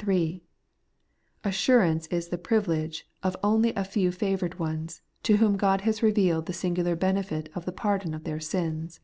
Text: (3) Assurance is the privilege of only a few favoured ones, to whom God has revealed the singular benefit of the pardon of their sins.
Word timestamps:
(3) 0.00 0.42
Assurance 1.44 2.08
is 2.08 2.26
the 2.26 2.38
privilege 2.38 3.06
of 3.22 3.36
only 3.40 3.72
a 3.76 3.84
few 3.84 4.10
favoured 4.10 4.58
ones, 4.58 5.00
to 5.22 5.36
whom 5.36 5.56
God 5.56 5.82
has 5.82 6.02
revealed 6.02 6.46
the 6.46 6.52
singular 6.52 6.96
benefit 6.96 7.48
of 7.54 7.66
the 7.66 7.70
pardon 7.70 8.12
of 8.12 8.24
their 8.24 8.40
sins. 8.40 8.98